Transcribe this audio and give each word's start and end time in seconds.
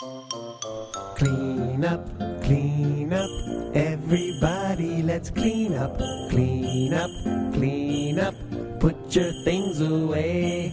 Clean 0.00 1.84
up, 1.84 2.04
clean 2.42 3.12
up, 3.12 3.30
everybody, 3.76 5.04
let's 5.04 5.30
clean 5.30 5.72
up, 5.74 5.96
clean 6.30 6.92
up, 6.92 7.10
clean 7.52 8.18
up, 8.18 8.34
put 8.80 8.96
your 9.14 9.30
things 9.44 9.80
away. 9.80 10.72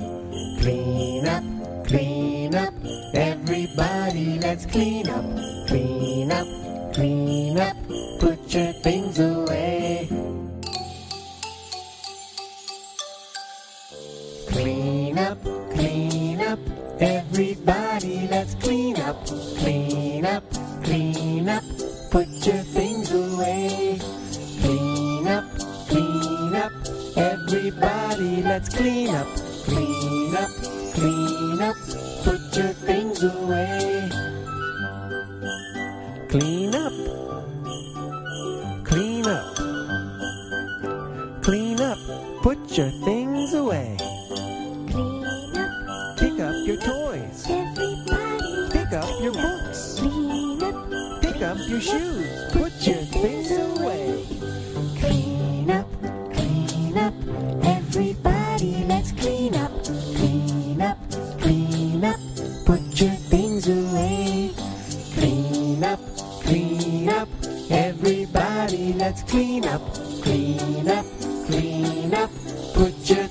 Clean 0.60 1.28
up, 1.28 1.44
clean 1.86 2.56
up, 2.56 2.74
everybody, 3.14 4.40
let's 4.40 4.66
clean 4.66 5.08
up, 5.08 5.24
clean 5.68 6.32
up, 6.32 6.48
clean 6.96 7.60
up, 7.60 7.78
put 8.20 8.40
your 8.52 8.74
things 8.82 9.20
away. 9.20 10.08
Clean 14.48 15.18
up, 15.20 15.38
clean 15.76 16.42
up, 16.42 16.60
everybody, 17.02 18.28
let's 18.30 18.54
clean 18.56 18.98
up, 19.00 19.26
clean 19.26 20.26
up, 20.26 20.44
clean 20.84 21.50
up, 21.50 21.64
put 22.12 22.28
your 22.46 22.64
things 22.76 23.12
away. 23.12 24.00
Clean 24.62 25.28
up, 25.28 25.46
clean 25.90 26.56
up, 26.56 26.72
everybody, 27.18 28.44
let's 28.44 28.70
clean 28.70 29.10
up, 29.10 29.28
clean 29.66 30.36
up, 30.36 30.50
clean 30.94 31.62
up, 31.62 31.76
put 32.24 32.58
your 32.58 32.74
things 32.86 33.24
away. 33.24 34.10
Clean 36.30 36.76
up, 36.76 36.94
clean 38.86 39.26
up, 39.26 39.56
clean 41.42 41.82
up, 41.82 41.98
put 42.44 42.78
your 42.78 42.92
things 43.04 43.54
away. 43.54 43.98
Your 46.72 46.82
toys. 46.82 47.46
Pick 48.72 48.94
up 48.94 49.22
your 49.22 49.34
books. 49.34 50.00
Clean 50.00 50.64
up, 50.64 51.22
Pick 51.22 51.42
up 51.42 51.58
your 51.68 51.82
shoes. 51.82 52.52
Put 52.54 52.72
your 52.88 53.04
things 53.12 53.52
away. 53.52 54.26
clean 55.00 55.70
up, 55.70 55.88
clean 56.32 56.98
up, 56.98 57.14
everybody. 57.66 58.86
Let's 58.88 59.12
clean 59.12 59.56
up, 59.56 59.72
Clean 59.84 60.82
up, 60.82 60.98
clean 61.42 62.06
up. 62.06 62.20
Put 62.66 63.02
your 63.02 63.16
things 63.32 63.68
away. 63.68 64.52
Clean 65.14 65.84
up, 65.84 66.00
clean 66.42 67.10
up. 67.10 67.28
Everybody, 67.70 68.94
let's 68.94 69.24
clean 69.24 69.66
up. 69.66 69.82
Clean 70.24 70.88
up, 70.88 71.06
clean 71.48 72.14
up. 72.14 72.30
Put 72.74 73.10
your 73.10 73.28